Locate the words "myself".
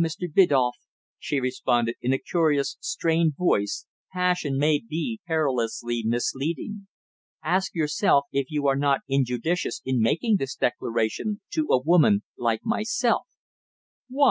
12.64-13.26